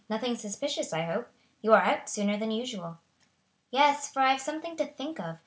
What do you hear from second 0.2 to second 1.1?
suspicious, I